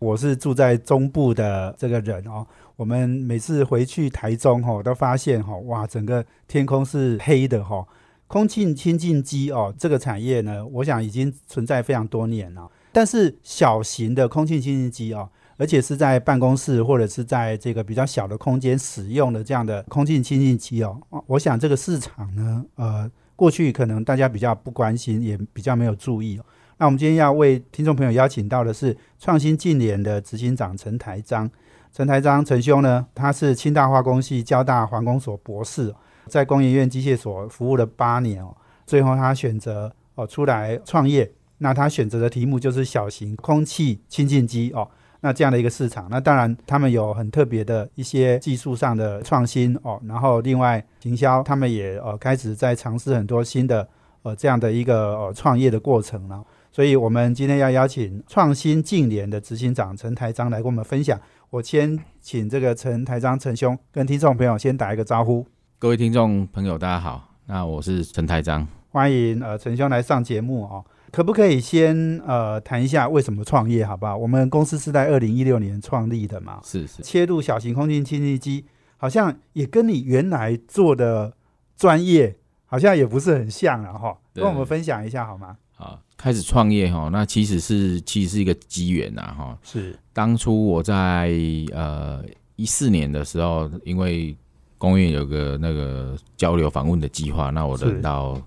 [0.00, 7.86] 我是住在中部的这个人哦，我们每次回去台中哈，都发现哈，哇，整个天空是黑的哈。
[8.26, 12.68] 空气清净机哦，这个产业呢，我想已经存在非常多年了。
[12.90, 15.28] 但是小型的空气清净机哦。
[15.56, 26.40] 而且是在办公室或者是在这个比较小的空间使用的这样的空气清净机哦，我想这个市场呢，呃，过去可能大家比较不关心，也比较没有注意。
[26.80, 31.48] 那我们今天要为听众朋友邀请到的是创新进联的执行长陈台章。
[31.92, 35.94] 陈台章陈兄呢，他是清大化工系、交大环工所博士，
[36.26, 38.56] 在工研院机械所服务了八年哦，
[38.86, 41.30] 最后他选择哦出来创业。
[41.58, 44.88] 那他选择的题目就是小型空气清净机哦。
[45.20, 53.86] 那这样的一个市场，那当然他们有很特别的一些技术上的创新哦，然后另外行销他们也呃开始在尝试很多新的
[54.22, 56.42] 呃这样的一个呃创业的过程了。
[56.72, 61.20] 所以我们今天要邀请创新近联的执行长陈台章来跟我们分享。
[61.50, 65.44] 我先请这个陈台章陈兄跟听众朋友先打一个招呼。
[65.80, 70.84] 各位听众朋友，大家好，那我是陈台章，欢迎呃陈兄来上节目哦。
[71.10, 74.16] 可不可以先呃谈一下为什么创业，好不好？
[74.16, 77.02] 我们公司是在二零一六年创立的嘛，是是。
[77.02, 78.64] 切入小型空气清净机，
[78.96, 81.32] 好像也跟你原来做的
[81.76, 84.16] 专业好像也不是很像了哈。
[84.32, 85.56] 跟我们分享一下好吗？
[85.80, 89.58] 好，开始创业哈，那其实是其实是一个机缘呐哈。
[89.62, 91.32] 是当初我在
[91.72, 92.22] 呃
[92.56, 94.36] 一四年的时候，因为
[94.76, 98.40] 公园有个那个交流访问的计划，那我等到。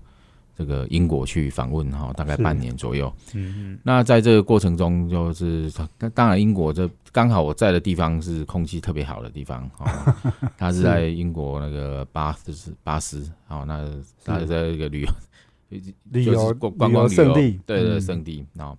[0.56, 3.12] 这个英国去访问哈，大概半年左右。
[3.32, 3.78] 嗯嗯。
[3.82, 5.68] 那在这个过程中，就是
[6.14, 10.16] 当然英国这刚好我在的地方是空气特别好的地方哈。
[10.56, 13.84] 他是在英国那个巴斯巴斯，好，那
[14.24, 15.08] 他在一个旅游
[16.10, 18.44] 旅游观光圣地，对对圣地。
[18.54, 18.76] 然后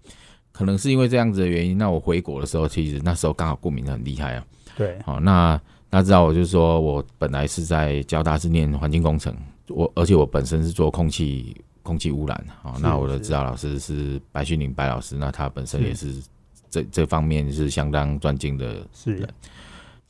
[0.52, 4.46] 可能是因为这样子的原因，那我回国的时候，其实那时候刚好过敏很厉害啊。
[4.78, 4.98] 对。
[5.06, 9.36] 好，那大家知道，我就是说我本来是在交大是念环境工程。
[9.68, 16.22] 我而且我本身是做空气空气污染啊，那我的指导老师是白训林白老师，那他本身也是
[16.70, 19.28] 这这方面是相当专精的人，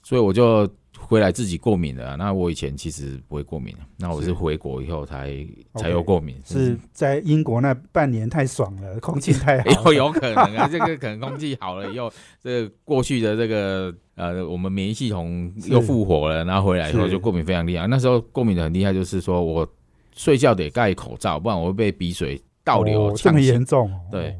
[0.03, 0.67] 所以我就
[0.99, 2.15] 回来自己过敏了。
[2.17, 5.45] 那我以前其实不会过敏，那我是回国以后才
[5.75, 6.35] 才有过敏。
[6.45, 12.11] 是在英国那半年太爽了， 空气太好，有有可能啊，这个可能空气好了以后，
[12.41, 13.93] 这個过去的这个。
[14.15, 17.85] 呃，我们免疫系统又复活了，然后回来以后就过敏非常厉害。
[17.85, 19.67] 那时候过敏的很厉害，就是说我
[20.15, 23.11] 睡觉得盖口罩，不然我会被鼻水倒流。
[23.17, 23.91] 这么严重？
[24.09, 24.33] 对，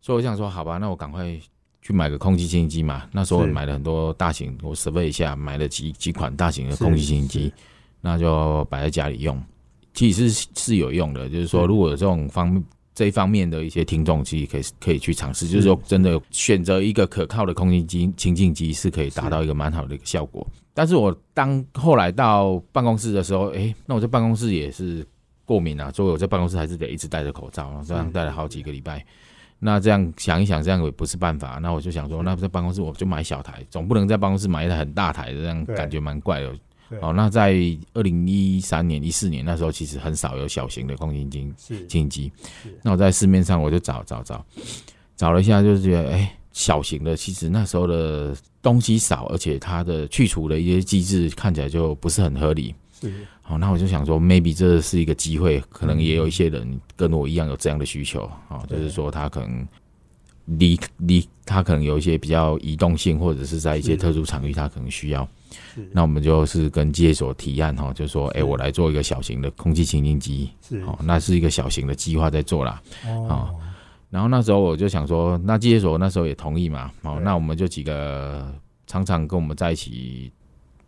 [0.00, 1.36] 所以我想说，好吧，那我赶快
[1.86, 3.04] 去买个空气清新机嘛。
[3.12, 7.52] 那时候买了很多大型，我 survey 一下，买了几几款大型的空气清新机，
[8.00, 9.40] 那就摆在家里用。
[9.94, 12.62] 其实是是有用的，就是说如果有这种方。
[12.96, 20.46] 这一方面的一些听众其实可以可以去尝试，就是说真的选择一个可靠的空气机清净机是可以达到一个蛮好的一个效果。
[20.72, 25.06] 但是我当后来到办公室的时候，哎，那我在办公室也是
[25.44, 29.04] 过敏啊，所以我在办公室还是得一直戴着口罩，这样戴了好几个礼拜。
[29.58, 31.58] 那这样想一想，这样也不是办法。
[31.62, 36.52] 那我就想说，那在办公室我就买小台，总不能在办公室买一台很大台的，这样感觉蛮怪的。
[37.00, 37.56] 哦，那在
[37.94, 41.54] 二零一三年、一四年那时候，其实很少有小型的空气净
[41.88, 42.30] 净机。
[42.82, 44.44] 那我在市面上我就找找找，
[45.16, 52.72] 找了一下，就是觉得，哎，小型的其实那时候的东西少，而且它的去除的一些机制看起来就不是很合理。
[53.00, 53.12] 是，
[53.42, 58.22] 好，那我就想说，maybe 这是一个机会，可能也有一些人跟我一样有这样的需求。
[58.48, 59.66] 啊，就是说他可能
[60.46, 65.28] 离离，他可能有一些比较移动性，或者是在一些特殊场域，他可能需要。
[65.92, 73.54] 那我们就是跟机所提案哈，就说，哎，我来做一个小型的空气清净机，是，哦，那是一个小型的计划在做啦，哦，
[74.10, 78.52] 然后那时候我就想说，那机所那时候也同意嘛，哦，那我们就几个
[78.86, 80.32] 常常跟我们在一起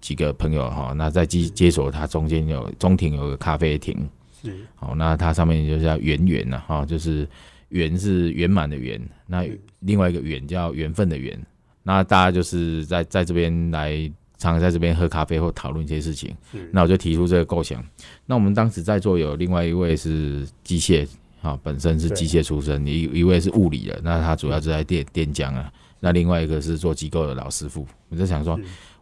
[0.01, 3.97] 几个朋友哈，那在机接手它中间有中庭有个咖啡亭，
[4.43, 7.29] 是，好，那它上面就叫圆圆呐，哈，就是
[7.69, 9.45] 圆是圆满的圆，那
[9.81, 11.39] 另外一个圆叫缘分的缘，
[11.83, 14.11] 那大家就是在在这边来。
[14.41, 16.33] 常常在这边喝咖啡或讨论一些事情，
[16.71, 17.85] 那我就提出这个构想。
[18.25, 21.05] 那我们当时在座有另外一位是机械
[21.43, 25.69] 啊，本身是机械出身，一一位是物理的，那他主要是在电电浆啊，
[25.99, 27.85] 那另外一个是做机构的老师傅。
[28.11, 28.57] 我就想说，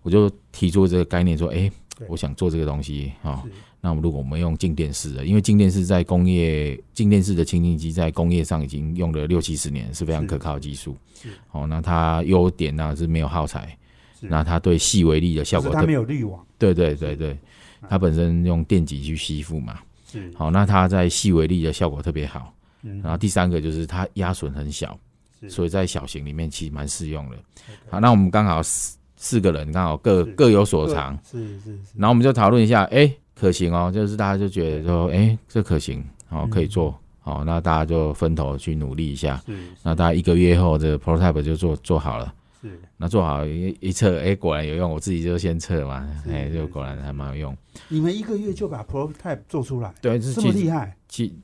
[0.07, 1.69] 我就提出这个概念说，哎，
[2.07, 3.43] 我想做这个东西啊。
[3.81, 10.97] 那如果我们用静电式的，因为静电式在工业静电式的清净机在工业上已经用了六七十年，是非常可靠的技术。
[11.51, 13.77] 哦，那它优点呢是没有耗材，
[14.21, 16.41] 那它对细微粒的效果，它没有滤网。
[16.57, 17.37] 对对对对，
[17.89, 19.81] 它本身用电极去吸附嘛。
[20.37, 22.55] 好，那它在细微粒的效果特别好。
[23.03, 24.97] 然后第三个就是它压损很小，
[25.49, 27.37] 所以在小型里面其实蛮适用的。
[27.91, 28.63] 好，那我们刚好
[29.17, 31.19] 四四个人刚好各各有所长。
[31.25, 31.79] 是是是。
[31.97, 33.13] 然后我们就讨论一下，哎。
[33.39, 39.37] 可行哦，就是大家就觉得说，哎，这可行，哦，可以做，哦，那大家就分头去努力一下。
[39.45, 39.55] 是。
[39.83, 42.33] 那大家一个月后，这个 prototype 就做做好了。
[42.63, 42.81] 是。
[42.97, 44.91] 那做好一一测，哎，果然有用。
[44.91, 47.55] 我自己就先测嘛，哎，就果然还蛮有用。
[47.89, 49.93] 你们一个月就把 prototype 做出来？
[50.01, 50.97] 对，这么厉害。
[51.07, 51.39] 其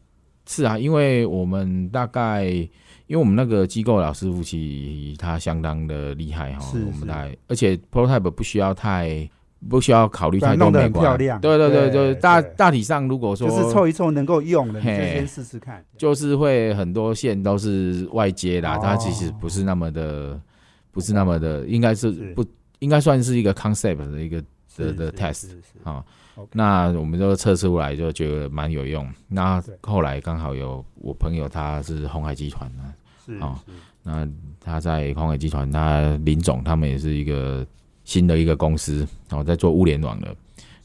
[0.46, 2.70] 是啊，因为我们大概，因
[3.10, 9.28] 为我们那个机构老师傅其实他相当的厉害哈，我们大概，而且 prototype 不需要太。
[9.68, 15.80] 不需要考虑太多美观，对对对对，大大体上如果说就是凑一凑能够用的，你就先试试看。
[15.96, 20.36] 就是会很多线都是外接的，它其实不是那么的，
[20.90, 22.44] 不是那么的，应该是不
[22.80, 24.42] 应该算是一个 concept 的一个
[24.76, 25.50] 的的 test
[25.84, 26.04] 啊。
[26.52, 29.08] 那我们就测出来就觉得蛮有用。
[29.28, 33.58] 那后来刚好有我朋友他是红海集团的，啊，
[34.02, 34.28] 那
[34.60, 37.66] 他在红海集团，他林总他们也是一个。
[38.04, 40.34] 新的一个公司，然后在做物联网的，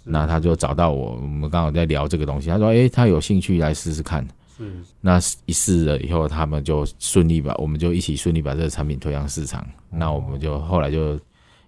[0.04, 2.48] 那他就找到我，我们刚好在聊这个东西。
[2.48, 4.24] 他说：“哎，他有兴趣来试试看。”
[4.60, 9.68] 嗯，那一试了以后，他们就顺利把，我们就一起顺利把这个产品推向市场。
[9.90, 11.20] 那我们就后来就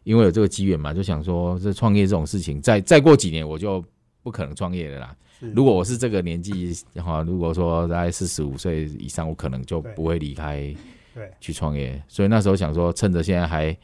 [0.09, 3.83] 因为有这个机缘嘛，就想说这创业这种事情，再再过几年我就
[4.23, 5.15] 不可能创业了啦。
[5.53, 10.75] 如果我是这个年纪的话，如果说在四十五岁以上，我可能就不会离开，
[11.13, 12.01] 对，去创业。
[12.07, 13.77] 所以那时候想说，趁着现在还。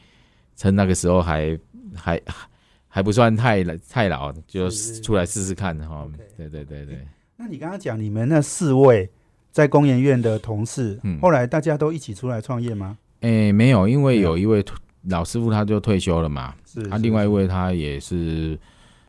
[0.58, 1.54] 趁那个时候还
[1.94, 2.18] 还
[2.88, 4.70] 还不算太太老，就
[5.02, 6.08] 出来试试看哈。
[6.34, 7.06] 对对对对。
[7.36, 9.06] 那你刚刚讲你们那四位
[9.52, 12.96] 在工研院的同事，后来大家都一起出来创业吗？
[13.20, 14.64] 诶，没有，因为有一位
[15.08, 16.54] 老师傅他就退休了嘛。
[16.64, 16.82] 是。
[16.88, 18.58] 他另外一位他也是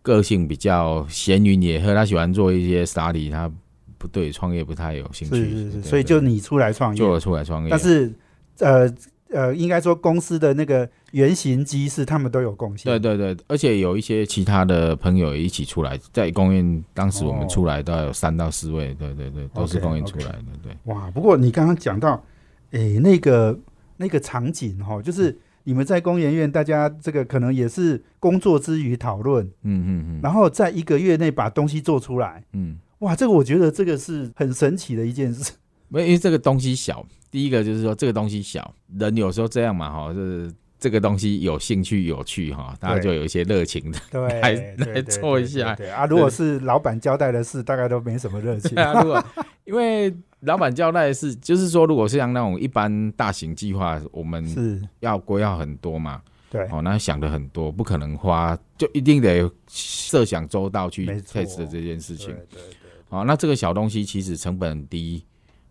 [0.02, 3.52] 个性比较闲云野鹤，他喜欢做一些 study，他
[3.98, 5.36] 不对创业不太有兴趣。
[5.36, 5.82] 是是是。
[5.84, 7.70] 所以就你出来创业，就我出来创业。
[7.70, 8.14] 但是
[8.60, 8.94] 呃。
[9.30, 12.86] 呃，应该说公司的那个原型机是他们都有贡献。
[12.86, 20.46] 对对对，而且有一些其他的朋友一起出来，在公园当时我们出来都要有三到四位，对对对，都是公园出来的。
[20.64, 20.72] 对。
[20.86, 22.24] 哇，不过你刚刚讲到，
[22.72, 23.60] 哎，那个
[23.98, 35.52] 那个场景哈，就是你们在工研院，大家这个可能也是工作之余讨论，嗯嗯嗯，然后在一个月内把东西做出来，嗯，哇，这个我觉得这个是很神奇的一件事。
[35.90, 37.06] 因为这个东西小。
[37.30, 40.50] 第一个就是说，这个东西小，人有时候这样嘛，哈，就是
[40.80, 45.76] 这个东西有兴趣、有趣，哈，大家就有一些热情的，对，来来做一下。
[45.76, 48.72] 对啊，如果是老板交代的事，大概都没什么热情。
[48.82, 49.22] 啊，如果
[49.66, 62.28] 因为老板交代的是，就是说，如果是像那种一般大型计划，我们是要规划很多嘛，对，哦，那想的很多，不可能花，就一定得设想周到去配置的这件事情。
[62.28, 62.62] 对对。
[63.10, 65.24] 好，那这个小东西其实成本很低。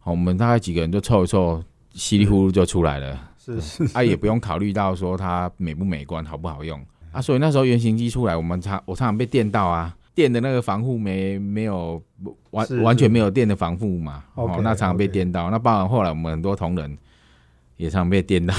[0.03, 3.31] 我们大概几个人就凑一凑，稀里糊涂就出来了。
[3.39, 7.21] 是是，啊，也不用考虑到说它美不美观、好不好用啊。
[7.21, 12.03] 所以那时候原型机出来，我们常我常常被电到啊，电的那个防护没没有
[12.51, 14.25] 完完全没有电的防护嘛。
[14.35, 15.49] 哦，那常常被电到。
[15.51, 16.99] 那包含后来我们很多同仁
[17.77, 18.55] 也常常被电到。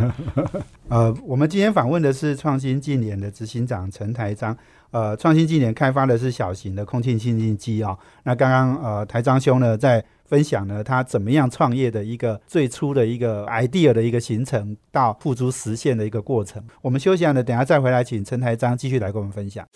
[0.88, 4.56] 呃，我们今天访问的是创新纪年的执行长陈台章。
[4.90, 7.96] 呃，创新纪年开发的是小型的空气清净机啊。
[8.22, 10.04] 那刚刚呃台章兄呢在。
[10.26, 16.60] 分享呢，他怎么样创业的一个最初的一个 idea 的一个形成到付诸实现的一个过程。
[16.80, 19.68] 我们休息下呢，等下再回来，请陈台章继续来跟我们分享。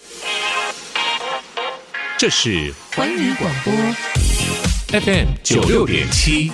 [2.19, 3.73] 这是环宇广播
[5.01, 6.51] FM 九六点七，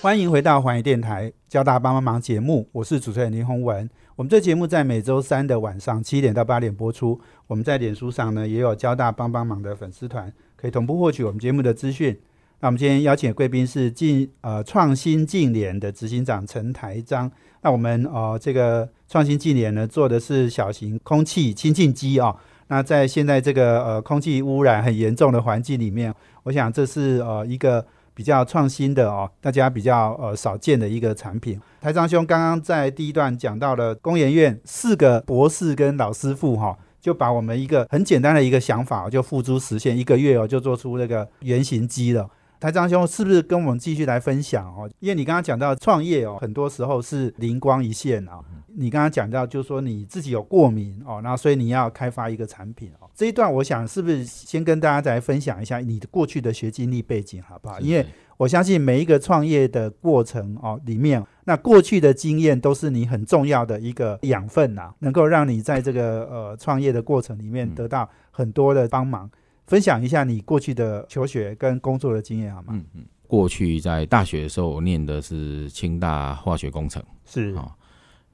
[0.00, 3.90] 欢迎回到环宇电台交大帮帮忙节目，我是主持人林宏文。
[4.16, 7.20] 我们这节目在每周三的晚上七点到八点播出。
[7.46, 10.32] 我们在脸书上呢也有交大帮帮忙的粉丝团。
[10.56, 12.18] 可以同步获取我们节目的资讯。
[12.60, 17.30] 那我们今天邀请的贵宾是近呃创新近联的执行长陈台章。
[17.60, 22.34] 那我们呃这个创新近联呢做的是小型空气清净机啊。
[22.72, 26.10] 那在现在这个呃空气污染很严重的环境里面，
[26.44, 31.60] 我想这是呃一个比较创新的哦，大家比较呃少见的一个产品。
[31.82, 36.74] 台长兄刚刚在第一段讲到了工研院四个博士跟老师傅哈。
[37.02, 42.30] 就把我们一个很简单的一个想法就付诸实现，一个月哦就做出那个原型机了。
[42.62, 44.88] 台长兄是不是跟我们继续来分享哦？
[45.00, 48.38] 因为你刚刚讲到创业哦，很多时候是灵光一现啊。
[48.76, 53.10] 你刚刚讲到就是说你自己有过敏哦，那所以你要开发一个产品哦。
[53.16, 57.80] 这一段我想是不是先跟大家再来分享一下你的过去的学经历背景好不好？
[57.80, 69.28] 因为我相信每一个创业的过程哦里面，那过去的经验都是你很重要的一个养分呐，能够让你在这个呃创业的过程里面得到很多的帮忙。
[69.66, 72.68] 分享一下你过去的求学跟工作的经验好吗？
[72.70, 77.54] 嗯嗯，过去在大学的时候，我念的是清大化学工程，是。
[77.54, 77.74] 啊。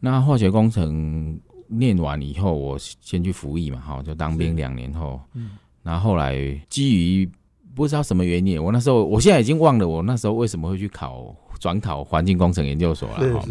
[0.00, 5.50] 那化学工程念完以后，我先去服役嘛，哈，就当兵两年后，嗯，
[5.82, 6.36] 然后后来
[6.68, 7.30] 基于
[7.74, 13.46] 不知道什么原因，我那时候我现在已经忘了我那时候为什么会去考转考环境工程研究所了，哈。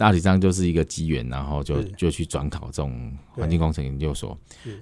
[0.00, 4.34] 大体上就是一个机缘，然后就就去转考这种环境工程研究所。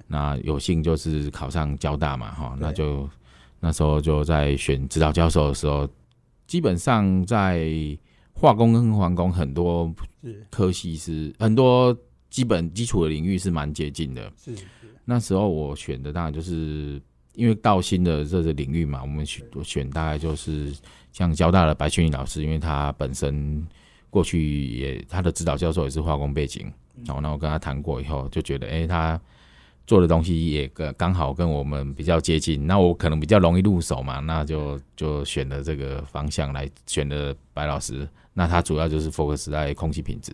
[0.06, 3.10] 那有幸就是考上交大嘛，哈，那就
[3.58, 5.88] 那时候就在选指导教授的时候，
[6.46, 7.68] 基本上在
[8.32, 9.92] 化工跟环工很多
[10.50, 11.92] 科系是很多
[12.30, 14.32] 基本基础的领域是蛮接近的。
[14.37, 14.54] 是
[15.04, 17.02] 那时候我选的当然就是
[17.34, 20.72] 因为到新的这个领域嘛，我们选选大概就是
[21.12, 23.66] 像交大的白群宇老师，因为他本身。
[24.10, 26.70] 过去也他的指导教授也是化工背景，
[27.04, 29.20] 然后那我跟他谈过以后，就觉得哎，他
[29.86, 38.08] 做的东西也跟刚好跟我们比较接近，那我可能比较容易入手嘛，那就就选了这个方向来选的白老师。
[38.34, 40.32] 那他主要就是 focus 在空气品质。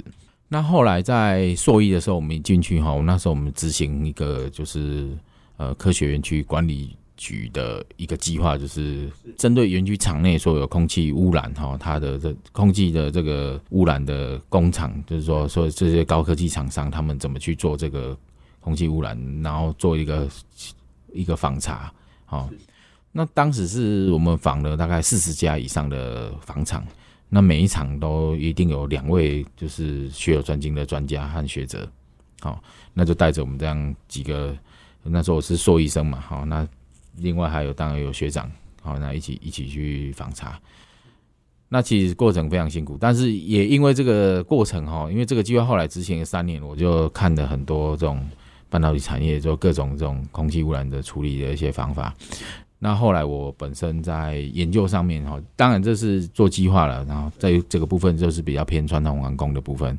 [0.48, 5.08] 那后来在硕一的时候，我们一进去哈，那时候我们执行一个就是
[5.56, 6.96] 呃科学园区管理。
[7.24, 18.14] 局的一个计划就是针对园区场内所有空气污染哈，它的这空气的这个污染的工厂，就是说说这些高科技厂商他们怎么去做这个
[18.60, 20.28] 空气污染，然后做一个
[21.14, 21.90] 一个访查。
[22.26, 22.50] 好，
[23.10, 26.86] 那当时是我们访了大概四十家以上的房厂，
[27.30, 31.88] 那每一场都一定有两位就是学有专精的专家和学者。
[32.40, 32.62] 好，
[32.92, 34.54] 那就带着我们这样几个，
[35.02, 36.68] 那时候我是硕医生嘛，好那。
[37.18, 38.50] 另外还有当然有学长，
[38.82, 40.58] 好，那一起一起去访查。
[41.68, 48.24] 那其实过程非常辛苦，但是也因为这个过程哈，因为这个计划后来执行了三年，我就看了很多这种
[48.68, 52.14] 半导体产业做各种这种空气污染的处理的一些方法。
[52.78, 59.98] 那后来我本身在研究上面哈，当然这是做计划了，然后在这个部分就是比较偏传统完工的部分。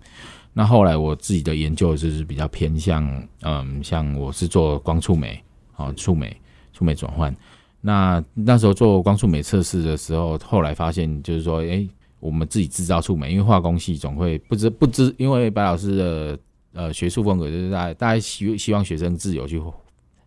[0.53, 5.43] 那后来我自己的研究就是比较偏向，嗯，像我是做光触媒，
[5.73, 6.33] 好触媒。
[6.75, 7.33] 触媒转换，
[7.79, 11.87] 那那时候做光触媒测试的时候，后来发现就是说，哎，
[12.19, 16.39] 我们自己制造触媒，因为化工系总会不知不知，因为白老师的
[16.73, 19.61] 呃学术风格就是大大家希希望学生自由去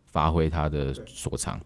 [0.07, 1.61] 发挥他的所长。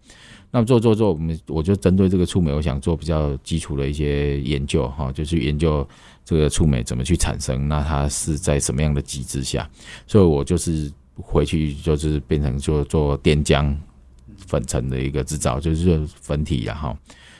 [0.51, 5.87] 那么做做做，我们我就针对这个触媒，我想做比较基础的一些研究哈，就是研究
[6.25, 9.67] 这个触媒怎么去产生，那它是在什么样的机制下，
[10.05, 13.75] 所以我就是回去就是变成做做电浆。
[14.47, 16.95] 粉尘的一个制造就是粉体然后，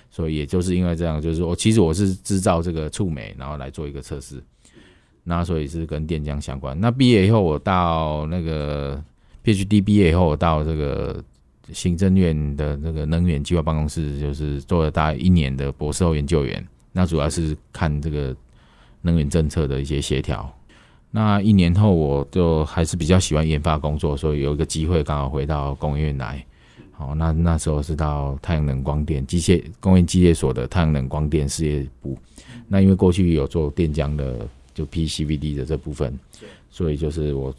[0.09, 4.41] 所以也就是因为这样，就是说，其实我是制造这个触媒，然后来做一个测试，
[5.23, 6.79] 那所以是跟电浆相关。
[6.79, 9.03] 那毕业以后，我到那个
[9.43, 11.23] PhD 毕业以后，我到这个
[11.71, 16.65] 行政院的那个能源计划办公室，就是做了大概一年的博士后研究员。
[16.91, 18.35] 那主要是看这个
[19.01, 20.53] 能源政策的一些协调。
[21.09, 26.45] 那一年后，我就还是比较喜欢研发工作，所以有一个机会刚好回到工业院来。
[26.95, 32.17] 好，那那时候是到太阳能光电机械工业机械所的太阳能光电事业部。
[32.67, 36.17] 那因为过去有做电浆的，就 PCVD 的这部分，
[36.69, 37.53] 所以就是我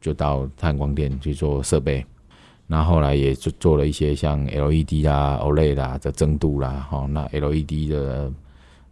[0.00, 2.04] 就到太阳光电去做设备。
[2.66, 8.32] 那后来也做做了一些像 LED 啦、OLED 啦的增度啦，好，那 LED 的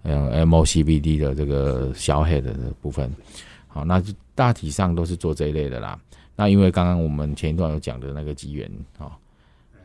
[0.02, 3.12] 嗯 MOCVD 的这个小 head 的部分。
[3.66, 6.00] 好，那就大体上都是做这一类的啦。
[6.34, 9.10] 那因为刚刚我们前一段有讲的那个机缘，哦。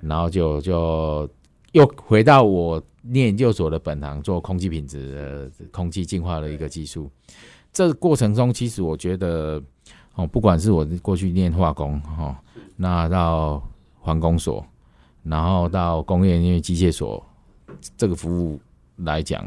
[0.07, 1.29] 然后就就
[1.71, 7.09] 又回到我念研究所的本行，做空气品质的空气净化的一个技术。
[7.71, 9.61] 这过程中，其实我觉得
[10.15, 12.39] 哦，不管是我过去念化工哈，
[12.75, 13.61] 那到
[13.99, 14.65] 环工所，
[15.23, 17.25] 然后到工业因为机械所
[17.97, 18.59] 这个服务
[18.97, 19.43] 来讲。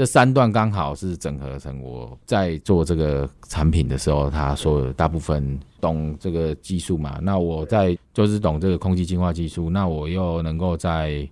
[0.00, 7.18] 这三段刚好是整合成我在做这个产品的时候，他说大部分懂这个技术嘛。
[7.20, 11.28] 那我在就是懂这个空气净化技术，那我又能够在，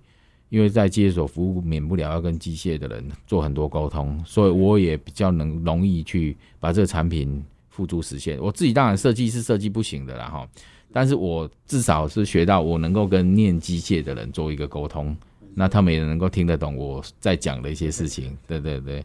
[0.49, 8.37] 因为在机械所服务，免不了要跟机械的人做很多沟通，所以我也比较能容易去把这个产品付诸实现。
[8.39, 10.47] 我自己当然设计是设计不行的啦哈，
[10.93, 15.17] 但是我至少是学到我能够跟念机械的人做一个沟通，
[15.53, 18.37] 那他们也能够听得懂我在讲的一些事情。
[18.47, 19.03] 对对对，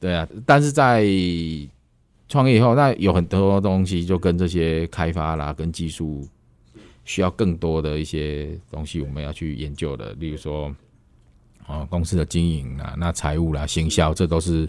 [0.00, 0.26] 对啊。
[0.46, 1.06] 但是在
[2.28, 6.26] 创业以后，那有很多东西就跟这些开发啦、跟技术
[7.04, 10.12] 需要更多的一些东西，我们要去研究的。
[10.14, 10.74] 例如说，
[11.66, 14.68] 哦，公司的经营啊，那财务啦、行销，这都是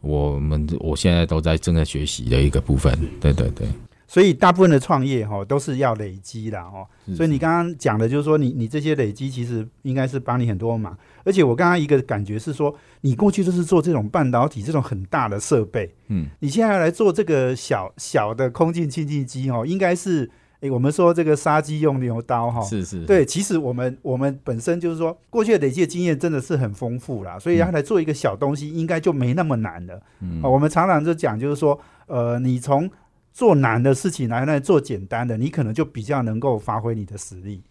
[0.00, 2.98] 我们我现在都在正在学习的一个部分。
[3.20, 3.66] 对对对。
[4.12, 6.86] 所以大部分的创业哈都是要累积的哦。
[7.16, 10.94] 所以你刚刚讲的就是说，你你这些累积其实应该是帮你很多忙。
[11.24, 29.98] 而且我刚刚一个感觉是说，你过去都是做这种半导体这种很大的设备，嗯，你现在来做这个小小的空气清净机哦，应该是诶，我们说这个杀鸡用牛刀哈，是是，对，其实我们我们本身就是说过去的累积的经验真的是很丰富啦，所以要来做一个小东西，应该就没那么难了。
[30.20, 32.90] 嗯，我们常常就讲就是说，呃，你从
[33.32, 37.62] 做难的事情来来做简单的，你可能就比较能够发挥你的实力。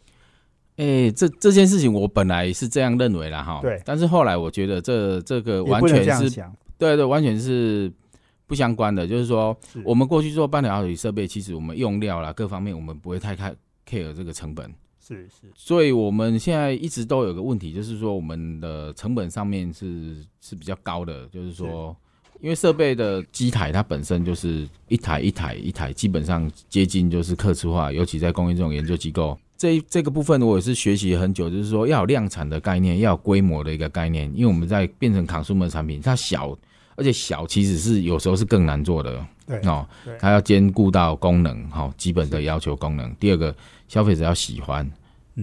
[0.78, 3.60] 哎，这这件事情我本来是这样认为啦，哈。
[3.62, 3.80] 对。
[3.86, 6.30] 但是后来我觉得这这个完全是，
[6.78, 7.92] 对对，完全是
[8.48, 9.06] 不相关的。
[9.06, 13.54] 就是说，我们过去做半导体设备，其实我们用料啦各方面，我们不会太开
[13.88, 14.74] care 这个成本。
[15.00, 15.52] 是是。
[15.56, 21.96] 所以我们现在一直都有个问题，就是说我们的成本上面是是比较高的，就是说。
[22.42, 34.26] 因为设备的机台它本身就是一台一台一台，基本上接近就是客制化，尤其在工业这种研究机构，这这个部分我也是学习很久，就是说要有量产的概念，要有规模的一个概念。
[34.36, 36.58] 因为我们在变成 consumer 产品，它小，
[36.96, 39.88] 而且小其实是有时候是更难做的，对哦，
[40.20, 43.14] 它要兼顾到功能，哈，基本的要求功能。
[43.20, 43.56] 第二个，
[43.88, 44.90] 消费者要喜欢，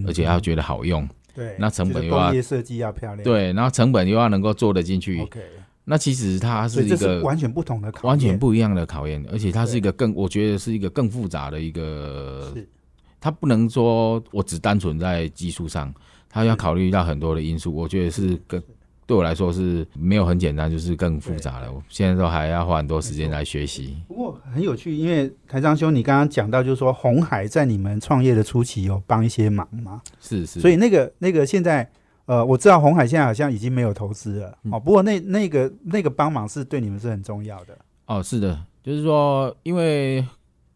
[0.05, 5.21] 而且要觉得好用，对，那成本又要设计要漂亮，对，然后成本又要能够做得进去。
[5.21, 5.39] OK。
[5.89, 12.53] 那其实它是一个完全不同的考验，完全不一样的考验，而且它是一个更，我觉得是一个更复杂的一个。
[13.19, 15.91] 它不能说我只单纯在技术上，
[16.29, 17.73] 它要考虑到很多的因素。
[17.73, 18.61] 我觉得是更
[19.07, 21.73] 对我来说是没有很简单，就是更复杂了。
[21.73, 23.97] 我现在都还要花很多时间来学习。
[24.07, 30.03] 不过很有趣，因为台章兄，你刚刚讲到，就是说红海在你们创业的初期有帮一些忙吗？
[30.21, 30.59] 是是。
[30.59, 31.89] 所以那个那个现在。
[32.29, 34.79] 呃，我知道红海现在好像已经没有投资了哦。
[34.79, 38.21] 不过那那个那个帮忙是对你们是很重要的哦。
[38.21, 40.23] 是的，就是说，因为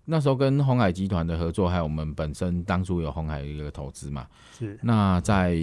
[0.04, 4.26] 那时候跟红海集团的合作，还有我们本身当初有红海的一个投资嘛。
[4.58, 4.80] 是。
[4.82, 5.56] 那在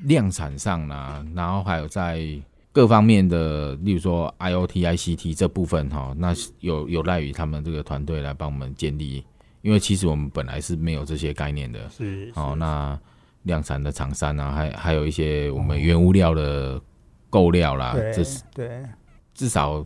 [0.00, 2.22] 量产上呢，然后还有在
[2.70, 9.24] 各方面的，例如说 IOT、ICT 这部分哈，那有有赖于他们这个团队来帮我们建立，
[9.62, 11.88] 因为其实我们本来是没有这些概念的。
[11.88, 12.30] 是。
[12.34, 13.00] 哦，那。
[13.48, 16.80] 量产的厂商啊，还还有一些我们原物料的
[17.28, 18.84] 购料啦，这是对，
[19.34, 19.84] 至少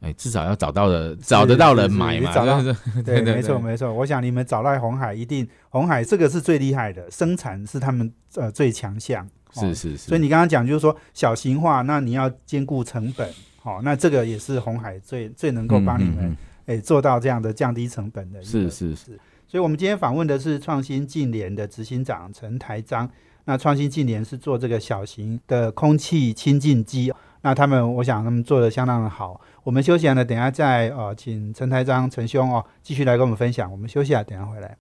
[0.00, 2.60] 哎，至少要找到的找得到人买嘛， 找到
[3.04, 3.92] 对，没错没错。
[3.92, 10.08] 我想你们找到红海，一定红海这个是最厉害的，生产是他们呃最强项，是是是。
[10.08, 13.30] 所以你刚刚讲就是说小型化，那你要兼顾成本，
[13.62, 16.36] 好，那这个也是红海最最能够帮你们
[16.66, 18.96] 哎做到这样的降低成本的，是是。
[18.96, 19.18] 是。
[19.54, 23.08] 所以，我们今天访问的是创新净联的执行长陈台章。
[23.44, 27.14] 那创新净联是做这个小型的空气清净机。
[27.40, 29.40] 那他们，我想他们做的相当的好。
[29.62, 33.70] 我们休息了，等下再呃，请陈台章陈兄哦，继续来跟我们分享。
[33.70, 34.76] 我们休息啊，等下回来。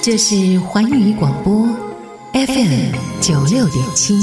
[0.00, 1.66] 这是环宇广播
[2.32, 4.14] FM 九六点七。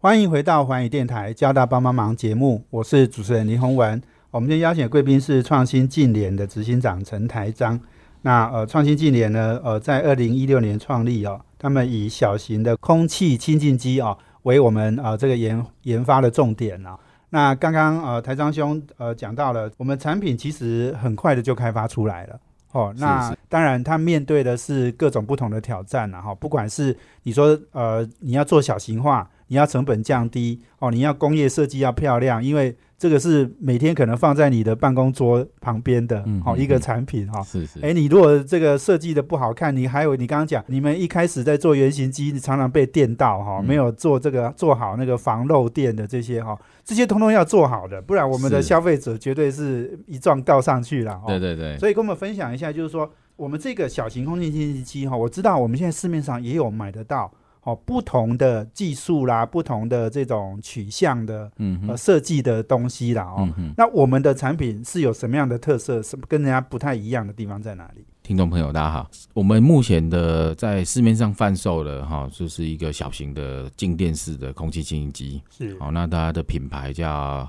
[0.00, 4.02] 欢迎回到环宇电台交大帮帮忙节目，我是主持人林宏文。
[4.32, 7.78] 我们今天邀请的贵宾是创新近联的执行长陈台章。
[8.22, 16.98] 那呃，创新近联呢，呃，在二零一六年创立哦，他们以小型的空气清净机哦为我们呃这个研研发的重点啊。
[17.28, 22.40] 那刚刚呃台章兄呃讲到了，我们产品其实很快的就开发出来了
[22.70, 22.94] 哦。
[22.96, 26.34] 那当然，他面对的是各种不同的挑战了哈。
[26.34, 37.42] 不管是你说呃你要做小型化，你要成本降低哦，你要工业设计要漂亮，因为这个是每天可能放在你的办公桌旁边的，好一个产品哈。
[37.42, 37.80] 是是。
[37.80, 51.20] 哎，你如果这个设计的不好看，你还有你刚刚讲，你们一开始在做原型机，你常常被电到哈，没有做这个做好那个防漏电的这些哈，这些通通要做好的，不然我们的消费者绝对是一撞告上去了。
[51.26, 51.76] 对对对。
[51.78, 57.28] 所以跟我们分享一下，就是说我们这个小型空气清新机哈，我知道我们现在市面上也有买得到。
[57.64, 66.02] 哦，不同的技术啦，不同的这种取向的，嗯，呃，设计的东西啦，哦，那我们的产品是有什么样的特色？
[66.02, 68.04] 什么跟人家不太一样的地方在哪里？
[68.24, 77.48] 听众朋友，大家好，我们目前的在市面上贩售的哈，就是一个小型的静电式的空气清新机，是，好，那它的品牌叫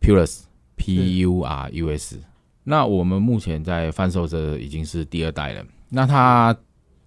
[0.00, 2.18] Purus，P U R U S，
[2.64, 5.64] 那我们目前在贩售这已经是第二代了。
[5.88, 6.56] 那它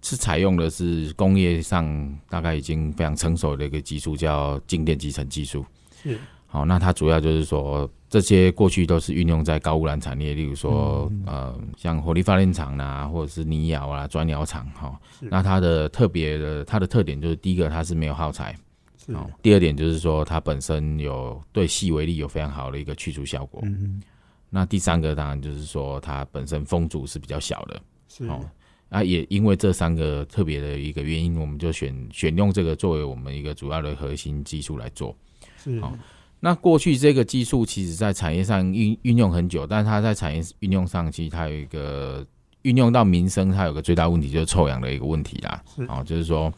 [0.06, 1.84] 是采用的是工业上
[2.28, 5.66] 大概已经非常成熟的一个技术，叫静电集成技术。
[6.00, 6.16] 是
[6.46, 14.96] 好，那它主要就是说这些过去都是运用在高污染产业，例如说、呃像火力发电厂啊，或者是泥窑啊、砖窑厂哈。
[15.18, 18.56] 是那它的特别的，它的特点就是第一个它是没有耗材，
[18.96, 23.60] 是哦，第二点就是说它本身有对细微粒有非常好的一个去除效果。
[23.64, 24.00] 嗯
[24.48, 27.80] 那第三个当然就是说它本身风阻是比较小的。
[28.08, 28.40] 是哦
[28.88, 35.14] 啊，也因为这三个特别的一个原因，我们就选选用这个作为我们一个主要的核心技术来做。
[35.62, 35.92] 是好
[36.38, 42.24] 那过去这个技术其实在产业上运运用很久，但是它在产业运用上，其实它有一个
[42.62, 45.60] 运用到民生，它有个最大问题就是臭氧的一个问题啦。
[45.74, 46.52] 是哦，就是说，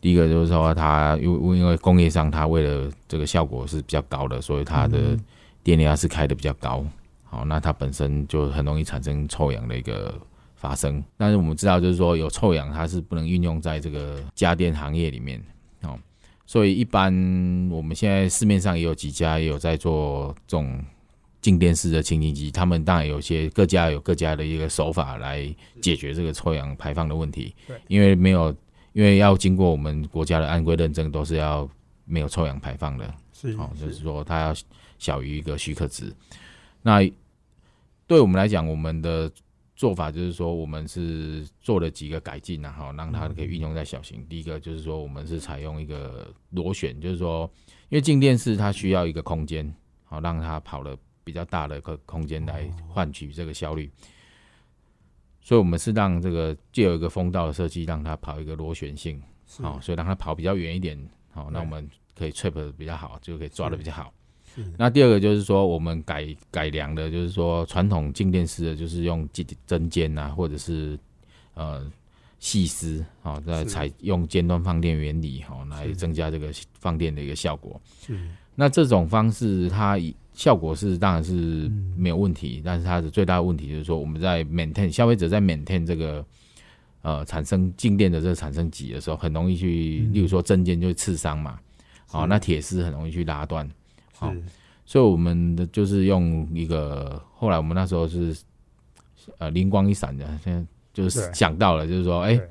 [0.00, 5.24] 第一个就是说它因为因为工业上它为了这个效果是比较高的，所以它的嗯
[5.62, 6.82] 电压是开的比较高。
[7.24, 10.18] 好，那它本身就很容易产生臭氧的一个
[10.66, 11.02] 发生。
[11.16, 15.40] 但是我们知道，就是说有臭氧，它是不能运用在这个家电行业里面。
[15.82, 15.96] 哦，
[16.44, 17.12] 所以一般
[17.70, 20.82] 我们现在市面上也有几家也有在做这种
[21.40, 27.80] 静电式的清净机，他们当然有些各家有各家的一个手法来解决这个臭氧排放的问题对。
[27.86, 28.52] 因为没有，
[28.92, 31.68] 因为要经过我们国家的安规认证，都是要
[32.04, 33.14] 没有臭氧排放的。
[33.32, 34.54] 是哦，就是说它要
[34.98, 36.12] 小于一个许可值。
[36.82, 37.08] 那
[38.08, 39.30] 对我们来讲，我们的
[39.76, 44.26] 做法就是说，我们是做了几个改进然后让它可以运用在小型。
[44.26, 47.48] 第一个就是说，我们是采用一个螺旋，就是说，
[47.90, 49.70] 因为静电式它需要一个空间，
[50.04, 53.90] 好让它跑了比较大的一个空间来换取这个效率。
[55.42, 60.98] 所以，我们是让这个借有一个风道的设计，让它跑一个螺旋性，是好、所以让它跑比较远一点，
[61.30, 64.12] 好、那我们可以 trap 的比较好，就可以抓的比较好。
[64.56, 64.64] 是。
[64.76, 70.98] 那第二个就是说，我们改改良的，就是说传统静电式的，就是用针针尖啊，或者是
[71.54, 71.88] 呃
[72.40, 77.80] 细丝，好、再是采用尖端放电原理，哦、来增加这个放电的一个效果。
[78.00, 78.18] 是。
[78.54, 81.94] 那这种方式，它以效果是当然是嗯。
[81.96, 86.24] 没有问题，但是它的最大的问题就是说，我们在 maintain 消费者在 maintain 这个
[87.02, 90.12] 呃产生静电的这个产生极的时候，很容易去，嗯。
[90.14, 91.58] 例如说针尖就会刺伤嘛，
[92.06, 92.28] 好、是。
[92.28, 93.68] 那铁丝很容易去拉断，
[94.18, 94.42] 好是
[94.84, 98.36] 所以我们的就是用一个，后来我们那时候是
[99.38, 102.48] 呃灵光一闪的，现在就是想到了，就是说，哎、对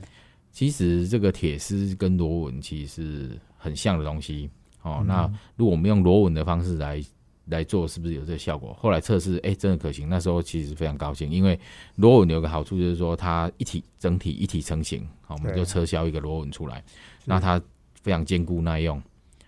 [0.52, 4.50] 其实这个铁丝跟螺纹其实是很像的东西
[4.82, 4.98] 哦。
[5.00, 7.02] 嗯那如果我们用螺纹的方式来
[7.46, 8.74] 来做，是不是有这个效果？
[8.74, 10.10] 后来测试，哎、真的可行。
[10.10, 11.58] 那时候其实非常高兴，因为
[11.96, 16.84] 螺纹有个好处就是说它一体整体一体成型，好，我们就撤销一个螺纹出来，
[17.24, 17.62] 那它
[18.02, 19.02] 非常坚固耐用。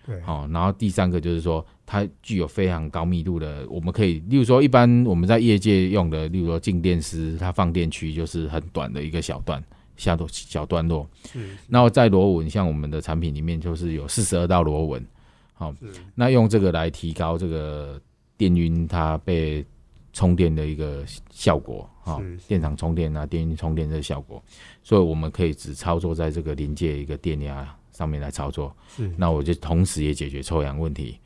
[0.06, 9.64] 对好、然后第三个就是说，它具有非常高密度的，我们可以，例如说，一般我们在业界用的，例如说静电丝，它放电区就是很短的一个小段，
[9.96, 11.08] 下段小段落。
[11.32, 11.56] 是。
[11.66, 15.02] 然后在螺纹，像我们的产品里面就是有四十二道螺纹，
[15.54, 15.90] 好、是。
[16.14, 17.98] 那用这个来提高这个
[18.36, 19.64] 电晕它被
[20.12, 24.44] 充电的一个效果，哈、电场充电啊，电晕充电的效果，
[24.82, 29.10] 所以我们可以只操作在这个临界一个电压上面来操作，是。
[29.16, 31.18] 那我就同时也解决臭氧问题。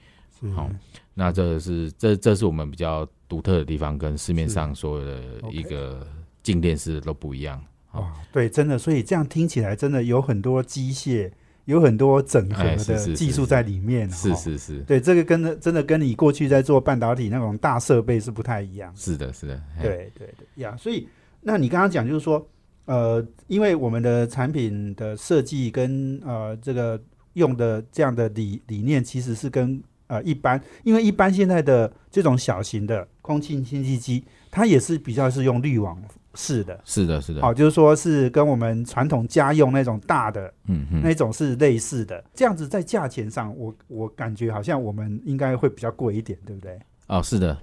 [0.43, 0.69] 是好
[1.15, 6.07] 那这是这这是我们比较独特的地方，跟市面上所有的一个
[6.43, 7.63] 静电式都不一样。
[7.93, 11.31] 哇，对，真的，所以这样听起来真的有很多机械，
[11.67, 14.79] 有很多整合的技术在里面，是哦是是。
[14.81, 18.91] 对，这个跟真的跟你过去在做半导体那种大设备是不太一样。
[18.97, 19.83] 是的，是的，嘿。
[19.83, 21.07] 对对对呀，所以
[21.43, 22.49] 那你刚刚讲就是说，
[22.87, 26.99] 呃，因为我们的产品的设计跟呃这个
[27.35, 36.01] 用的这样的理理念，其实是跟呃一般，因为一般现在的这种小型的空气清新机，它也是比较是用滤网
[36.35, 36.79] 式的。
[36.85, 46.79] 是的，是的，好、就是说是跟我们传统家用那种大的嗯嗯，那种是类似的，这样子在价钱上，我我感觉好像我们应该会比较贵一点，对不对？
[47.07, 47.59] 哦，是的，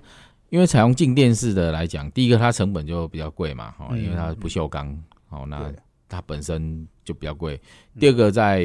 [0.49, 4.97] 因为采用静电式的来讲，第一个它成本就比较贵嘛，哦，嗯因为它不锈钢，
[5.29, 5.71] 哦，那
[6.07, 7.55] 它本身就比较贵。
[7.93, 8.61] 嗯第二个在，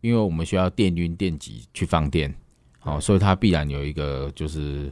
[0.00, 2.32] 因为我们需要电晕电极去放电，
[2.86, 4.90] 哦，所以它必然有一个就是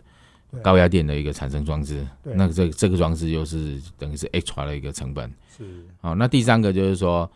[0.63, 5.33] 高压电的一个产生装置，那这这个装置又是等于是 extra 的一个成本。
[5.57, 7.31] 是好，那第三个就是说，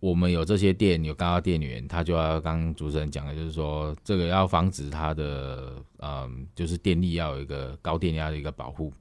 [0.00, 8.92] 我们有这些电，有高压电源，它就要刚刚主持人讲的，就是说这个要防止它的嗯，就是电力要有一个高电压的一个保护。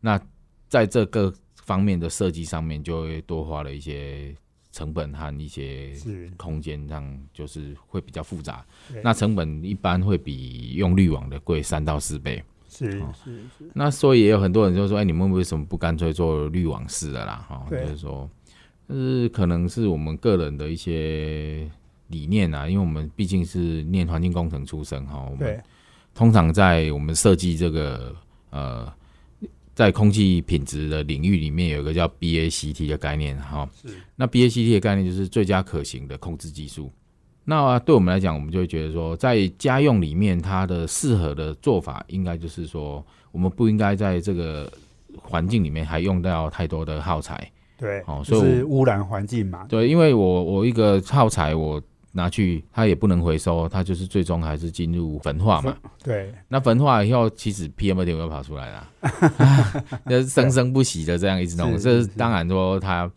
[0.00, 0.20] 那
[0.68, 4.34] 在这个方面的设计上面，就会多花了一些
[4.74, 5.92] 成本和一些，
[6.36, 8.66] 空间上，就是会比较复杂。
[9.04, 12.42] 那成本一般会比用滤网的贵三到四倍。
[12.68, 17.46] 是哦是是，那所以也有很多人就说，哎，你们为什么不干脆做滤网式的啦？
[17.48, 18.28] 哈、对就是说，
[18.88, 21.70] 就是可能是我们个人的一些
[22.08, 25.64] 理念啊，因为我们毕竟是念环境工程出身哈、我对们
[26.16, 28.12] 通常在我们设计这个
[28.50, 28.92] 呃，
[29.74, 36.92] 在空气品质的领域里面有一个叫 BACT 的概念哈、是那 BACT 的概念就是最佳可行的控制技术。
[37.44, 44.72] 那对我们来讲，我们就会觉得说，在家用里面，它的适合的做法，应该就是说，我们不应该在这个
[45.18, 47.50] 环境里面还用到太多的耗材。
[47.76, 51.82] 对，哦所以是污染环境嘛，对，因为我我一个耗材我
[52.16, 55.76] 拿去，它也不能回收，它就是最终还是进入焚化嘛。
[56.00, 56.32] 对。
[56.46, 58.88] 那焚化以后，其实 PM 二点五又跑出来了，
[60.08, 61.76] 就是生生不息的这样一直弄。
[61.76, 63.10] 这当然说它，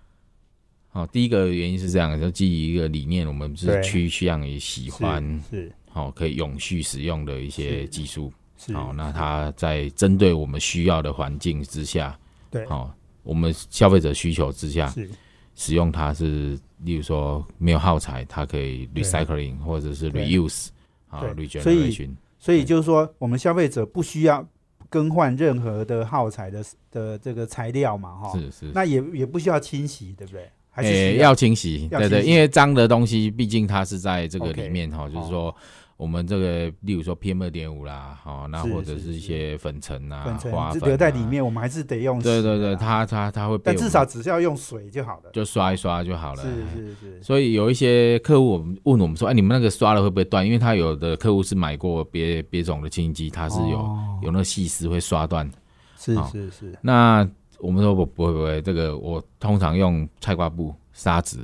[0.93, 8.33] 哦，第一个原因是这样，就基于一个理念，我们是趋向于喜欢是好、可以永续使用的一些技术。
[8.57, 12.17] 是好、那它在针对我们需要的环境之下，
[12.49, 12.65] 对。
[12.65, 15.07] 好、我们消费者需求之下，是。
[15.53, 20.67] 使用它是，例如说没有耗材，它可以 recycling 或者是 reuse
[21.09, 21.47] 啊对。
[21.59, 22.09] 所以，regeneration。
[22.39, 24.47] 所以就是说，我们消费者不需要
[24.89, 30.49] 更换任何的耗材的的这个材料嘛，哈，是是，那也也不需要清洗，对不对？
[30.69, 35.29] 还是要清洗，对对，因为脏的东西，毕竟它是在这个里面哈，就是哦。
[35.29, 35.55] 说
[35.97, 41.23] 我们这个，例如说 PM 二点五啦，哦，那或者是是一些粉尘啊、粉尘啊、是留在里。
[41.23, 42.21] 面，我们还是得用。
[42.21, 45.31] 对对对，它它它会被但至少只是要用水就好了。
[45.33, 46.43] 就刷一刷就好了。
[46.43, 50.45] 是哎是是，所以有一些客户我们问我们说，哎，你们那个刷了会不会断？
[50.45, 55.49] 因为他有的客户是买过别别种的清新机，它是有、哦有那个细丝会刷断。
[55.97, 57.27] 是好是是，那
[57.59, 61.39] 我们说不不会不会，这个我通常用菜瓜布、砂纸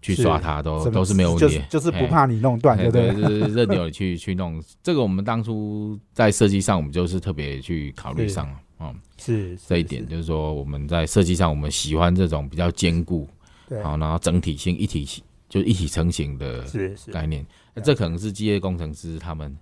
[0.00, 1.62] 去是刷它都都是没有问题就是。
[1.68, 3.40] 就是不怕你弄断，哎对，对不对？
[3.40, 4.62] 就是任由你去 去弄。
[4.82, 13.28] 这个我们当初在设计上，我们就是特别去考虑上哦是是这一点，就是说我们在设计上，我们喜欢这种比较坚固，
[13.68, 15.06] 对，好，然后整体性一体
[15.48, 16.64] 就一体成型的
[17.12, 17.44] 概念。
[17.74, 19.56] 那这可能是机械工程师他们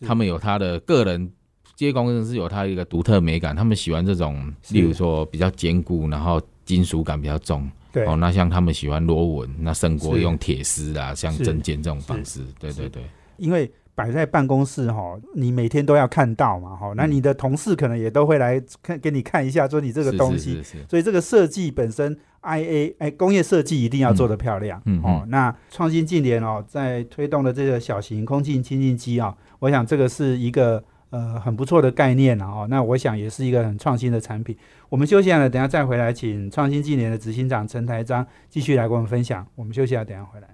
[0.00, 1.30] 他们有他的个人。
[1.74, 7.70] 机械工程师有他一个独特美感，他们喜欢这种，例如说比较坚固，然后金属感比较重。
[7.96, 8.04] 对。
[8.04, 11.42] 哦，那像他们喜欢螺纹，那胜过用铁丝啊，像是。
[11.42, 12.40] 针尖这种方式。
[12.58, 13.02] 对对对，
[13.38, 20.64] 因为摆在办公室哈，你每天都要看到嘛哈，那你的同事可能也都会来看给你看一下，说你这个东西，是是。
[20.64, 25.02] 是所以这个设计本身，IA 哎，工业设计一定要做得漂亮，嗯嗯。
[25.02, 25.24] 哦。
[25.28, 32.66] 那创新近年哦，在推动的这个小型空气清净机啊、我想这个是一个呃很不错的概念啊、哦。
[32.68, 34.56] 那我想也是一个很创新的产品。
[34.88, 39.46] 我们休息了，等下再回来，请创新纪年的执行长陈台章继续来跟我们分享。
[39.54, 40.48] 我们休息一下，等下回来。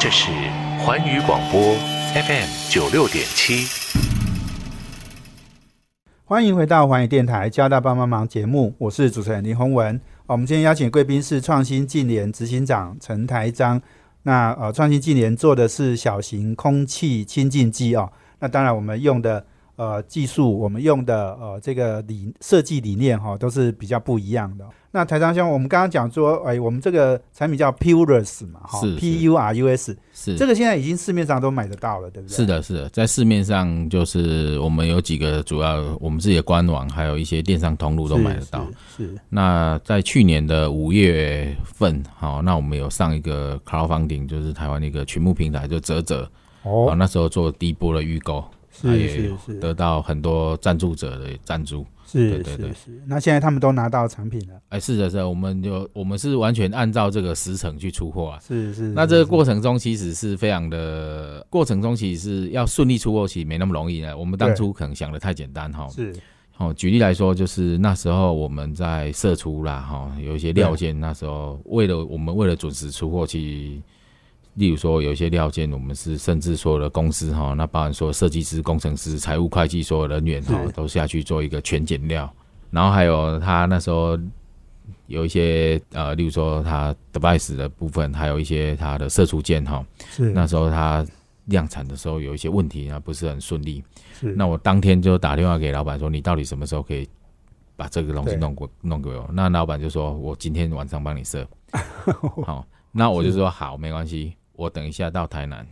[0.00, 0.30] 这是
[0.84, 1.60] 环宇广播
[2.14, 3.66] FM 九六点七。
[6.26, 9.94] 欢迎回到环宇电台《交大帮帮忙》节目，我是主持人林宏文。
[10.26, 13.80] 哦我们今天邀请贵宾是创新纪联执行长陈台章。
[14.22, 18.10] 那呃，创新纪联做的是小型空气清净机哦。
[18.44, 19.42] 那当然，我们用的
[19.76, 24.66] 呃技术，我们用的呃这个理设计理念哈、都是比较不一样的。
[24.90, 32.36] 那台商兄，我们刚刚讲说，哎，我们这个产品叫 Purus 嘛，哈，P U R U S，是这个现在已经市面上都买得到了，对不对？
[32.36, 38.62] 是，的，是的，在市面上就是我们有几个主要，我们自己的官网还有一些电商通路都买得到。
[38.94, 39.06] 是。
[39.06, 46.30] 是那在去年的五月份，好，那我们有上一个 crowdfunding，就是台湾的一个群募平台，就泽泽，
[46.64, 48.44] 哦，哦，那时候做第一波的预购，
[48.82, 51.86] 它是也是是，得到很多赞助者的赞助。
[52.06, 58.38] 是是是，那现在他们都拿到产品了，哎，是的，是的，我们就我们是完全按照这个时程去出货啊。
[58.46, 58.82] 是是。
[58.90, 64.16] 那这个是过程中其实是非常的，过程中其实是要顺利出货，其实没那么容易呢。
[64.16, 65.88] 我们当初可能想的太简单哈。
[65.88, 66.14] 是
[66.58, 73.82] 哦，举例来说，就是那时候我们在射出啦，哈，有一些料件，那时候为了我们为了准时出货，其实
[74.54, 82.32] 例如说有一些料件，我们是甚至所有的公司哈，那包含说设计师、工程师、财务、会计所有人员哈，都下去做一个全检料，
[82.70, 84.18] 然后还有他那时候
[85.06, 90.30] 有一些呃，例如说他 device 的部分，还有一些他的射出件哈，是。
[90.30, 91.04] 那时候他
[91.46, 93.82] 量产的时候有一些问题啊，不是很顺利。
[94.18, 94.34] 是。
[94.34, 97.08] 那我当天就打电话给老板说，你到底什么时候可以
[97.76, 99.28] 把这个东西弄过弄给我？
[99.32, 101.46] 那老板就说我今天晚上帮你设。
[102.46, 105.66] 好，那我就说好，没关系，我等一下到台南，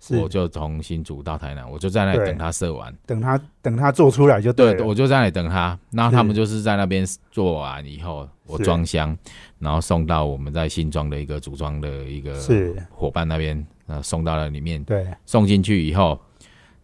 [0.00, 2.94] 是我就从新竹到台南，我就在那里等他射完。
[3.06, 5.78] 等他等他做出来就对，了我就在那里等他。
[5.90, 9.16] 然后他们就是在那边做完以后，我装箱，
[9.58, 14.82] 然后送到我们在新庄的一个组装的一个是伙伴那边，呃，送到了里面。
[14.84, 16.18] 对送进去以后，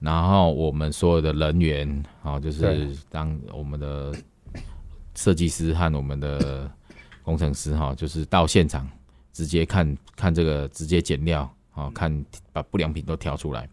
[0.01, 4.13] 然后我们所有的人员，哦，就是当我们的
[5.15, 6.71] 设计师和我们的
[7.23, 8.87] 工程师哈、就是到现场
[9.35, 13.69] 直接看看这个，直接减料，哦，看把不良品都挑出来，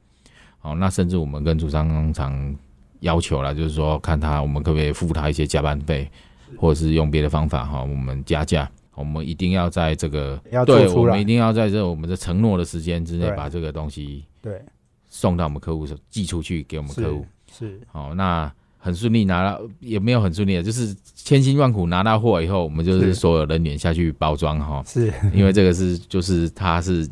[0.62, 2.54] 哦，那甚至我们跟主商常
[3.00, 6.12] 要求了，就是说看他我们可不可以付他一些加班费，
[6.58, 8.70] 或者是用别的方法哈、我们加价。
[8.94, 14.62] 我们一定要在这个要对，我们一定要在这我们的承诺的时间之内把这个东西对，
[15.08, 17.26] 送到我们客户手，寄出去给我们客户。
[17.50, 23.14] 是好、那很顺利拿到，也没有很顺利的，就是千辛万苦拿到货以后，我们就是是。
[23.14, 27.08] 所有人员下去包装哈、是， 因为这个是就是他是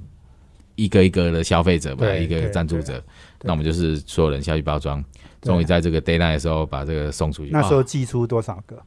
[0.75, 3.01] 一个一个的消费者吧，一个赞助者，
[3.43, 5.03] 那我们就是所有人下去包装，
[5.41, 7.51] 终于在这个 d a y l i n e 的时候把这个送出去。
[7.51, 8.81] 那时候寄出多少个？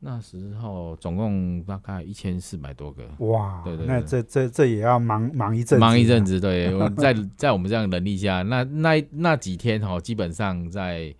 [0.00, 3.02] 那时候总共大概一千四百多个。
[3.26, 3.94] 哇，对对对。
[3.94, 5.88] 那这这这也要忙忙一阵子，啊。
[5.88, 11.14] 忙一阵，子，对， 我在在我们这样的能力下，那那那几天哈，基本上在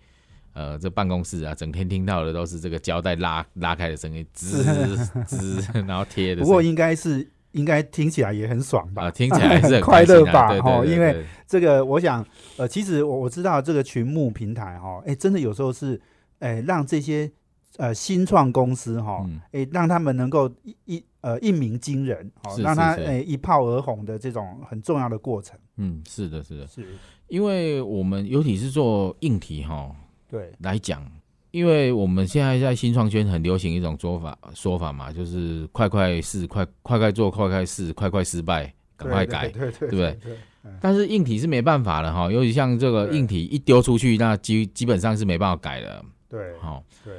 [0.59, 6.43] 呃这办公室啊，整天听到的都是这个胶带拉拉开的声音，滋滋，然后贴的声音。
[6.43, 9.05] 不过应该是应该听起来也很爽吧？
[9.05, 10.49] 啊，听起来还是很 快乐吧？
[10.65, 16.01] 哦因为对这个我想，呃，其实我我知道这个群募平台哈，哎，真的有时候是，
[16.41, 17.31] 哎，让这些
[17.77, 26.85] 呃新创公司哈嗯，哎，让他们能够一一呃一鸣惊人，哦，是让他哎一炮而红的这种很重要的过程，嗯，是的，是的，是
[27.29, 29.95] 因为我们尤其是做硬体哈
[30.29, 31.05] 对来讲，
[31.51, 39.49] 因为我们现在在新创圈很流行一种说法说法嘛，就是快快试，快快快做，快快试，快快失败，赶快改。
[39.49, 40.37] 对对对对不对对？
[40.81, 46.05] 但是硬体是没办法的哈，尤其像这个硬体一丢出去，那基基本上是没办法改的。
[46.29, 47.15] 对好，对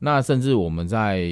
[0.00, 1.22] 那甚至我们在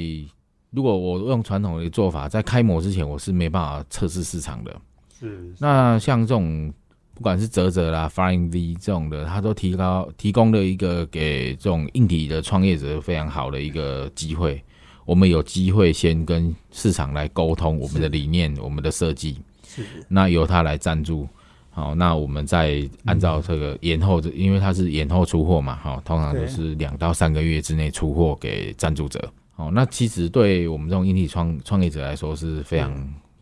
[0.70, 4.80] 如果我用传统的做法，在开模之前，我是没办法测试市场的。
[5.18, 6.72] 是那像这种
[7.20, 14.64] 不管是泽泽啦、Flying V 这种的，它都提高提供了一个给这种硬体的创业者非常好的一个机会。
[15.04, 21.28] 我们有机会先跟市场来沟通我们的理念、我们的设计，是那由他来赞助。
[21.68, 29.30] 好，那我们再按照这个延后，因为它是延后出货嘛，好，通常都是两到三个月之内出货给赞助者。
[29.56, 32.90] 哦，那其实对我们这种硬体创创业者来说是非常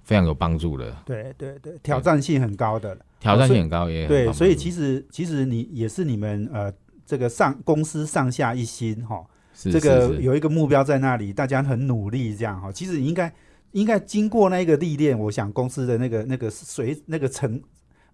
[0.09, 2.97] 非常有帮助的，对对对，挑战性很高的。
[3.21, 6.73] 挑战性很高，也很对，所以其实其实你也是你们呃
[7.05, 12.73] 这个上公司上下一心哈，是这个有一个目标在那里，大家很努力这样哈。
[12.73, 13.31] 其实你应该
[13.73, 17.61] 应该经过那个历练，我想公司的那个那个水那个成，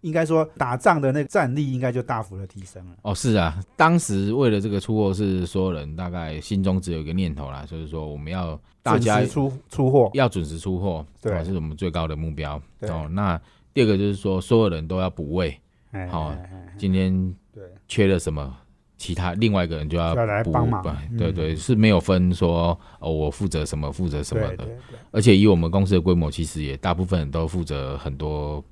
[0.04, 2.96] 应该说打仗的那个战力应该就大幅的提升了。
[3.02, 12.60] 哦，是啊，当时为了这个出货，是所有人大概心中只有一个念头啦，就是说我们要大家准时出出货，要准时出货，对哦，是我们最高的目标。
[12.82, 13.40] 哦，那
[13.72, 15.58] 第二个就是说，所有人都要补位，
[15.92, 16.36] 哎好
[16.76, 18.54] 今天对缺了什么，
[18.98, 20.84] 其他另外一个人就要来补帮忙
[21.16, 24.56] 对对，是没有分说哦，我负责什么，负责什么的。
[24.58, 28.62] 对对对，而且以我们公司的规模，其实也大部分人都负责很多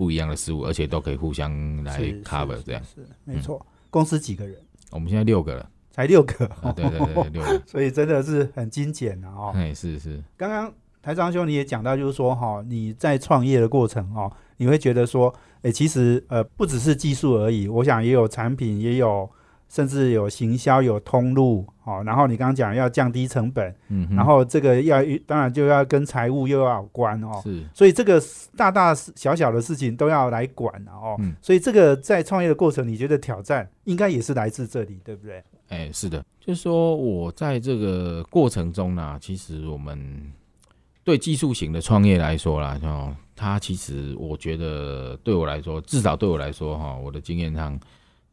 [0.00, 1.52] 不一样的事物，而且都可以互相
[1.84, 2.82] 来 cover 是这样。
[2.82, 3.60] 是没错。
[3.90, 4.56] 公司几个人？
[4.90, 9.52] 我们现在六个了，才六个， 啊，对对对对，六个， 所以真的是很精简的哦。
[9.54, 19.30] 哎，是是，刚刚台长兄你也讲到，就是说哈，你在创业的过程哦，你会觉得说，哎，其实呃不只是技术而已，我想也有产品，也有
[19.70, 22.02] 甚至有行销，有通路哦。
[22.04, 27.40] 然后你刚刚讲要降低成本，嗯，然后这个要当然就要跟财务又要有关哦。
[27.42, 28.20] 是所以这个
[28.56, 31.16] 大大小小的事情都要来管啊哦。
[31.20, 35.42] 嗯所以这个在创业的过程，你觉得挑战应该也是来自这里，对不对？
[35.68, 40.32] 哎，是的，就是说我在这个过程中呢，其实我们
[41.04, 47.78] 对技术型的创业来说啦，哦，它其实我觉得对我来说，至少对我来说哈，我的经验上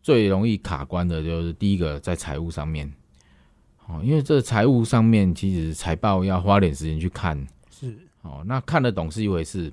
[0.08, 2.90] 最容易卡关的就是第一个在财务上面，
[3.88, 9.70] 哦，因为这财务上面其实财报要花点时间去看，是哦，那看得懂是一回事，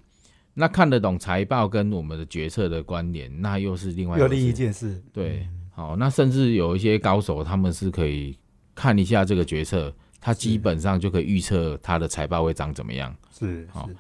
[0.52, 5.00] 那看得懂财报跟我们的决策的关联，那又是另外另一件事。
[5.12, 8.36] 对，好，那甚至有一些高手，他们是可以
[8.74, 13.14] 看一下这个决策，他基本上就可以预测他的财报会长怎么样。
[13.30, 13.94] 是好是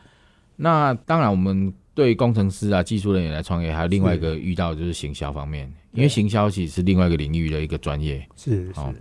[0.56, 8.26] 那当然，我们对工程师啊、技术人员来创业，还有另外一个遇到的就是行销方面，因为行销其实是另外一个领域的一个专业。
[8.36, 8.92] 是是好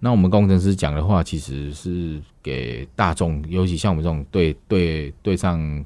[0.00, 5.82] 那我们工程师讲的话，其实是给大众，尤其像我们这种对对对上，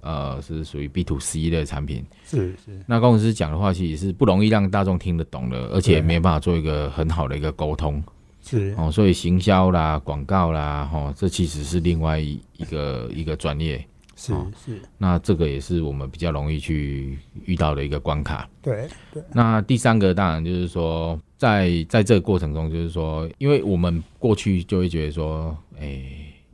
[0.00, 2.04] 呃，是属于 B to C 的产品。
[2.24, 2.80] 是是。
[2.88, 6.00] 那工程师讲的话，其实是不容易让大众听得懂的，而且对。
[6.00, 8.02] 没办法做一个很好的一个沟通
[8.42, 8.74] 是。
[8.76, 8.90] 哦。
[8.90, 13.86] 所以行销啦、广告啦，哈、这其实是另外一一个一个专业
[14.20, 18.46] 是哦是，那这个也是我们比较容易去遇到的一个关卡。
[18.60, 26.04] 对对，那第三个当然就是说，在在这个过程中，就是说，因为我们过去就会觉得说，哎、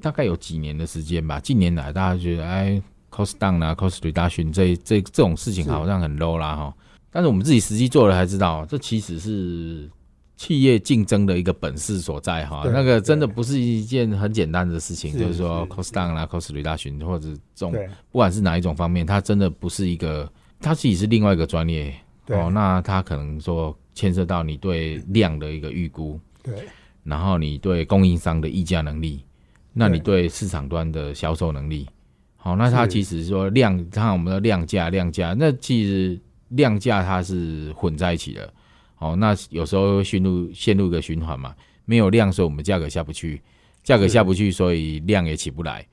[0.01, 6.75] 大概有几年的时间吧，近年来大家觉得，哎，cost down 啊，cost reduction 这这这种事情好像很 low 啦哈。
[7.11, 9.91] 但是我们自己实际做了才知道，这其实是
[10.37, 12.63] 企业竞争的一个本事所在哈。
[12.73, 17.89] 那个真的不是一件很简单的事情，就是说 cost down 啦，cost reduction 或者这种对。
[18.11, 20.31] 不管是哪一种方面，它真的不是一个，
[20.61, 21.95] 它自己是另外一个专业
[22.29, 22.51] 哦。
[22.53, 26.55] 那它可能说牵涉到你对量的一个预估，对。
[27.03, 29.25] 然后你对供应商的议价能力，
[29.73, 30.23] 那你对。
[30.25, 31.89] 对市场端的销售能力，
[32.37, 38.53] 好，那它其实说量，看我们的量价量价，那其实量价它是混在一起的，
[38.99, 43.41] 哦，那有时候陷入陷入一个循环嘛，没有量，所以我们价格下不去，
[43.83, 45.87] 价格下不去，所以量也起不来。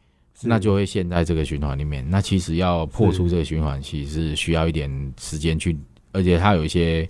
[0.45, 2.05] 那就会陷在这个循环里面。
[2.09, 5.77] 那其实要破出这个循环，其实是需要一点时间去，
[6.11, 7.07] 而且它有一些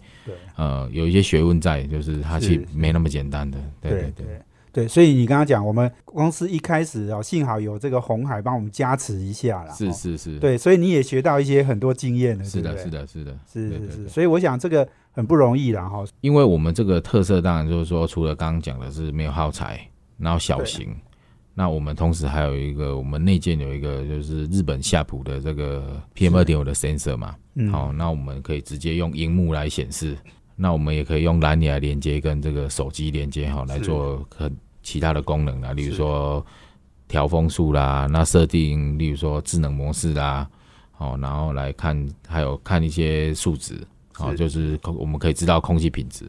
[0.55, 3.57] 呃有一些学问在，就是它是其实没那么简单的。
[3.81, 4.41] 对对对，对。
[4.73, 9.71] 对，所以你刚刚讲，我们公司一开始哦，幸好有这个红海帮我们加持一下啦。
[9.71, 9.91] 是哦。
[9.93, 16.03] 是是，对，所以你也学到一些很多经验了，是的，是的，是的，是是是，所以我想这个很不容易啦哈。
[16.21, 19.79] 因为我们这个特色当然就是说，除了刚刚讲的是没有耗材，
[20.17, 20.93] 然后小型，
[21.53, 30.17] 那我们同时还有一个，我们内建有一个就是日本夏普的这个 PM 二点五的 sensor 嘛，嗯，好，那我们可以直接用荧幕来显示，
[30.55, 36.43] 那我们也可以用蓝牙连接跟这个手机连接哈来做很其他的功能啊，例如说
[37.07, 40.49] 调风速啦，那设定例如说智能模式啦，
[40.91, 43.79] 好，然后来看还有看一些数值，
[44.13, 46.25] 好，是就是空我们可以知道空气品质。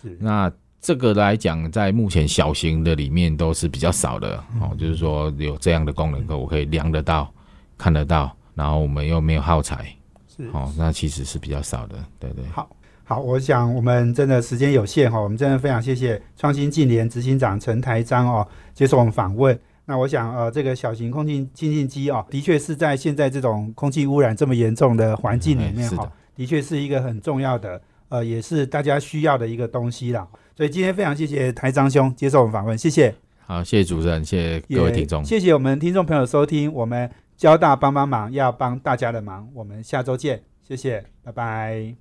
[0.00, 7.32] 是那这个来讲，在目前小型的里面都是比较少的嗯哦，就是说有这样的功能，我可以量得到、
[7.78, 9.94] 看得到，然后我们又没有耗材，
[10.28, 12.44] 是哦，那其实是比较少的，对对。
[12.52, 12.68] 好。
[13.04, 19.58] 好，我想我们真的时间有限哈，我们真的非常谢谢创新近联执行长陈台章哦接受我们访问。
[19.84, 26.10] 那我想呃，这个小型空气清净机哦，的确是在现在这种空气污染这么严重的环境里面哈、
[26.42, 30.26] 的的确是一个很重要的呃，也是大家需要的一个东西啦。
[30.56, 33.14] 所以今天非常谢谢台张兄接受我们访问，谢谢。
[33.46, 35.24] 好，谢谢主持人，谢谢各位也听众。
[35.24, 41.94] 谢谢我们听众朋友收听，我们交大帮帮忙要帮大家的忙，我们下周见，谢谢，拜拜。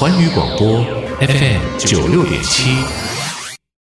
[0.00, 0.82] 环宇广播
[1.20, 3.01] FM 九六点七。